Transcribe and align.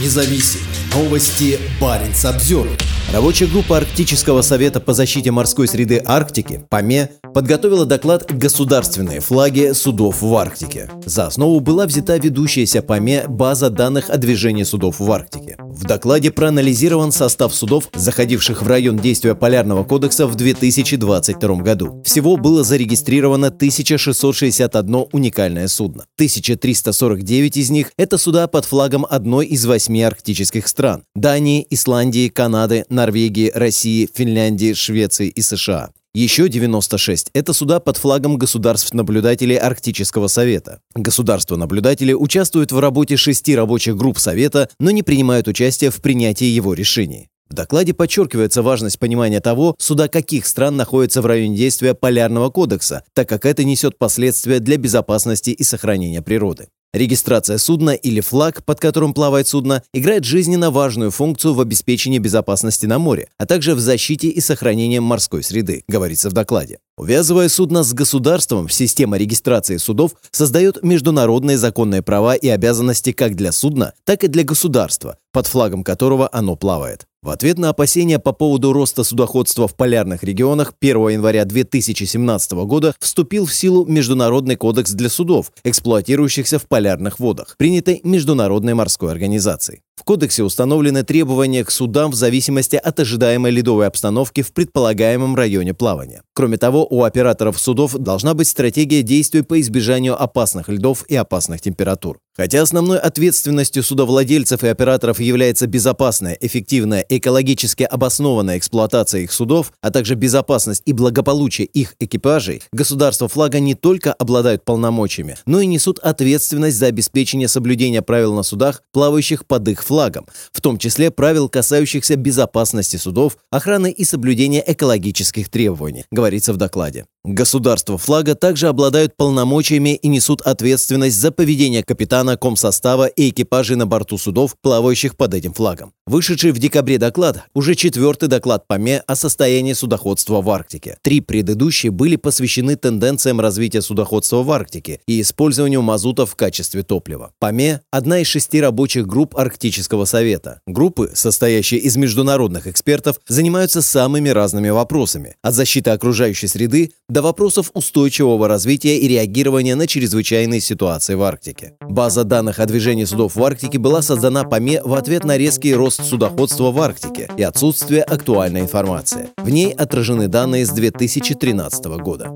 независим. 0.00 0.60
Новости 0.94 1.58
Баренц 1.80 2.24
обзор. 2.24 2.68
Рабочая 3.12 3.46
группа 3.46 3.76
Арктического 3.76 4.42
совета 4.42 4.80
по 4.80 4.92
защите 4.92 5.30
морской 5.30 5.68
среды 5.68 6.02
Арктики, 6.04 6.64
ПАМЕ, 6.68 7.10
подготовила 7.32 7.86
доклад 7.86 8.32
«Государственные 8.32 9.20
флаги 9.20 9.72
судов 9.72 10.22
в 10.22 10.34
Арктике». 10.34 10.90
За 11.04 11.26
основу 11.26 11.60
была 11.60 11.86
взята 11.86 12.16
ведущаяся 12.16 12.82
ПАМЕ 12.82 13.26
база 13.28 13.70
данных 13.70 14.10
о 14.10 14.16
движении 14.16 14.64
судов 14.64 14.98
в 14.98 15.12
Арктике. 15.12 15.56
В 15.74 15.84
докладе 15.84 16.30
проанализирован 16.30 17.10
состав 17.10 17.54
судов, 17.54 17.90
заходивших 17.94 18.62
в 18.62 18.66
район 18.66 18.96
действия 18.96 19.34
Полярного 19.34 19.84
кодекса 19.84 20.26
в 20.26 20.34
2022 20.36 21.56
году. 21.56 22.02
Всего 22.04 22.36
было 22.36 22.62
зарегистрировано 22.62 23.48
1661 23.48 25.06
уникальное 25.12 25.68
судно. 25.68 26.04
1349 26.16 27.56
из 27.56 27.70
них– 27.70 27.90
это 27.96 28.18
суда 28.18 28.46
под 28.46 28.64
флагом 28.64 29.04
одной 29.08 29.46
из 29.46 29.66
восьми 29.66 30.02
арктических 30.02 30.68
стран– 30.68 31.02
Дании, 31.14 31.66
Исландии, 31.70 32.28
Канады, 32.28 32.84
Норвегии, 32.88 33.50
России, 33.54 34.08
Финляндии, 34.12 34.74
Швеции 34.74 35.28
и 35.28 35.42
США. 35.42 35.90
Еще 36.16 36.48
96– 36.48 37.30
это 37.34 37.52
суда 37.52 37.80
под 37.80 37.96
флагом 37.96 38.38
государств-наблюдателей 38.38 39.56
Арктического 39.56 40.28
совета. 40.28 40.78
Государства-наблюдатели 40.94 42.12
участвуют 42.12 42.70
в 42.70 42.78
работе 42.78 43.16
шести 43.16 43.56
рабочих 43.56 43.96
групп 43.96 44.20
совета, 44.20 44.68
но 44.78 44.92
не 44.92 45.02
принимают 45.02 45.48
участие 45.48 45.90
в 45.90 46.00
принятии 46.00 46.44
его 46.44 46.72
решений. 46.72 47.30
В 47.50 47.54
докладе 47.54 47.94
подчеркивается 47.94 48.62
важность 48.62 49.00
понимания 49.00 49.40
того, 49.40 49.74
суда 49.80 50.06
каких 50.06 50.46
стран 50.46 50.76
находятся 50.76 51.20
в 51.20 51.26
районе 51.26 51.56
действия 51.56 51.94
Полярного 51.94 52.48
кодекса, 52.50 53.02
так 53.12 53.28
как 53.28 53.44
это 53.44 53.64
несет 53.64 53.98
последствия 53.98 54.60
для 54.60 54.76
безопасности 54.76 55.50
и 55.50 55.64
сохранения 55.64 56.22
природы. 56.22 56.68
Регистрация 56.94 57.58
судна 57.58 57.90
или 57.90 58.20
флаг, 58.20 58.64
под 58.64 58.78
которым 58.78 59.14
плавает 59.14 59.48
судно, 59.48 59.82
играет 59.92 60.22
жизненно 60.22 60.70
важную 60.70 61.10
функцию 61.10 61.52
в 61.52 61.60
обеспечении 61.60 62.20
безопасности 62.20 62.86
на 62.86 63.00
море, 63.00 63.30
а 63.36 63.46
также 63.46 63.74
в 63.74 63.80
защите 63.80 64.28
и 64.28 64.40
сохранении 64.40 65.00
морской 65.00 65.42
среды, 65.42 65.82
говорится 65.88 66.30
в 66.30 66.34
докладе. 66.34 66.78
Увязывая 66.96 67.48
судно 67.48 67.82
с 67.82 67.92
государством, 67.92 68.68
система 68.68 69.16
регистрации 69.16 69.78
судов 69.78 70.12
создает 70.30 70.84
международные 70.84 71.58
законные 71.58 72.00
права 72.00 72.36
и 72.36 72.46
обязанности 72.46 73.10
как 73.10 73.34
для 73.34 73.50
судна, 73.50 73.94
так 74.04 74.22
и 74.22 74.28
для 74.28 74.44
государства, 74.44 75.18
под 75.32 75.48
флагом 75.48 75.82
которого 75.82 76.30
оно 76.32 76.54
плавает. 76.54 77.08
В 77.24 77.30
ответ 77.30 77.56
на 77.56 77.70
опасения 77.70 78.18
по 78.18 78.34
поводу 78.34 78.74
роста 78.74 79.02
судоходства 79.02 79.66
в 79.66 79.74
полярных 79.74 80.22
регионах 80.24 80.74
1 80.78 81.08
января 81.08 81.46
2017 81.46 82.52
года 82.66 82.94
вступил 83.00 83.46
в 83.46 83.54
силу 83.54 83.86
Международный 83.86 84.56
кодекс 84.56 84.92
для 84.92 85.08
судов, 85.08 85.50
эксплуатирующихся 85.64 86.58
в 86.58 86.68
полярных 86.68 87.18
водах, 87.18 87.54
принятый 87.56 88.02
Международной 88.04 88.74
морской 88.74 89.10
организацией. 89.10 89.80
В 89.96 90.02
кодексе 90.02 90.42
установлены 90.42 91.02
требования 91.04 91.64
к 91.64 91.70
судам 91.70 92.10
в 92.10 92.14
зависимости 92.14 92.76
от 92.76 93.00
ожидаемой 93.00 93.52
ледовой 93.52 93.86
обстановки 93.86 94.42
в 94.42 94.52
предполагаемом 94.52 95.36
районе 95.36 95.72
плавания. 95.72 96.22
Кроме 96.34 96.56
того, 96.56 96.86
у 96.86 97.04
операторов 97.04 97.58
судов 97.58 97.94
должна 97.94 98.34
быть 98.34 98.48
стратегия 98.48 99.02
действий 99.02 99.42
по 99.42 99.58
избежанию 99.60 100.20
опасных 100.20 100.68
льдов 100.68 101.04
и 101.08 101.14
опасных 101.14 101.60
температур. 101.60 102.18
Хотя 102.36 102.62
основной 102.62 102.98
ответственностью 102.98 103.84
судовладельцев 103.84 104.64
и 104.64 104.66
операторов 104.66 105.20
является 105.20 105.68
безопасная, 105.68 106.36
эффективная, 106.40 107.06
экологически 107.08 107.84
обоснованная 107.84 108.58
эксплуатация 108.58 109.20
их 109.20 109.32
судов, 109.32 109.72
а 109.80 109.92
также 109.92 110.16
безопасность 110.16 110.82
и 110.84 110.92
благополучие 110.92 111.68
их 111.68 111.94
экипажей, 112.00 112.62
государства 112.72 113.28
флага 113.28 113.60
не 113.60 113.76
только 113.76 114.12
обладают 114.12 114.64
полномочиями, 114.64 115.36
но 115.46 115.60
и 115.60 115.66
несут 115.66 116.00
ответственность 116.00 116.76
за 116.76 116.86
обеспечение 116.86 117.46
соблюдения 117.46 118.02
правил 118.02 118.34
на 118.34 118.42
судах, 118.42 118.82
плавающих 118.92 119.46
под 119.46 119.68
их 119.68 119.83
флагом, 119.84 120.26
в 120.52 120.60
том 120.60 120.78
числе 120.78 121.10
правил, 121.10 121.48
касающихся 121.48 122.16
безопасности 122.16 122.96
судов, 122.96 123.36
охраны 123.50 123.90
и 123.92 124.04
соблюдения 124.04 124.64
экологических 124.66 125.48
требований, 125.48 126.06
говорится 126.10 126.52
в 126.52 126.56
докладе. 126.56 127.06
Государства 127.26 127.96
флага 127.96 128.34
также 128.34 128.68
обладают 128.68 129.16
полномочиями 129.16 129.94
и 129.94 130.08
несут 130.08 130.42
ответственность 130.42 131.18
за 131.18 131.32
поведение 131.32 131.82
капитана, 131.82 132.36
комсостава 132.36 133.06
и 133.06 133.30
экипажей 133.30 133.76
на 133.76 133.86
борту 133.86 134.18
судов, 134.18 134.56
плавающих 134.60 135.16
под 135.16 135.32
этим 135.32 135.54
флагом. 135.54 135.94
Вышедший 136.06 136.52
в 136.52 136.58
декабре 136.58 136.98
доклад– 136.98 137.44
уже 137.54 137.76
четвертый 137.76 138.28
доклад 138.28 138.68
ПАМЕ 138.68 139.04
о 139.06 139.16
состоянии 139.16 139.72
судоходства 139.72 140.42
в 140.42 140.50
Арктике. 140.50 140.98
Три 141.00 141.22
предыдущие 141.22 141.90
были 141.90 142.16
посвящены 142.16 142.76
тенденциям 142.76 143.40
развития 143.40 143.80
судоходства 143.80 144.42
в 144.42 144.52
Арктике 144.52 145.00
и 145.06 145.22
использованию 145.22 145.80
мазута 145.80 146.26
в 146.26 146.36
качестве 146.36 146.82
топлива. 146.82 147.32
ПАМЕ– 147.38 147.80
одна 147.90 148.18
из 148.18 148.26
шести 148.26 148.60
рабочих 148.60 149.06
групп 149.06 149.34
Арктического 149.34 150.04
совета. 150.04 150.60
Группы, 150.66 151.10
состоящие 151.14 151.80
из 151.80 151.96
международных 151.96 152.66
экспертов, 152.66 153.18
занимаются 153.26 153.80
самыми 153.80 154.28
разными 154.28 154.68
вопросами– 154.68 155.36
от 155.42 155.54
защиты 155.54 155.88
окружающей 155.88 156.48
среды 156.48 156.92
до 157.14 157.22
вопросов 157.22 157.70
устойчивого 157.74 158.48
развития 158.48 158.98
и 158.98 159.06
реагирования 159.06 159.76
на 159.76 159.86
чрезвычайные 159.86 160.60
ситуации 160.60 161.14
в 161.14 161.22
Арктике. 161.22 161.74
База 161.80 162.24
данных 162.24 162.58
о 162.58 162.66
движении 162.66 163.04
судов 163.04 163.36
в 163.36 163.44
Арктике 163.44 163.78
была 163.78 164.02
создана 164.02 164.42
ПАМЕ 164.42 164.82
в 164.82 164.94
ответ 164.94 165.22
на 165.22 165.36
резкий 165.36 165.72
рост 165.74 166.04
судоходства 166.04 166.72
в 166.72 166.80
Арктике 166.80 167.30
и 167.36 167.44
отсутствие 167.44 168.02
актуальной 168.02 168.62
информации. 168.62 169.28
В 169.38 169.48
ней 169.48 169.70
отражены 169.70 170.26
данные 170.26 170.66
с 170.66 170.70
2013 170.70 171.84
года. 172.02 172.30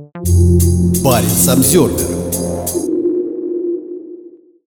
Парень 1.03 1.49
Обзервер 1.49 2.28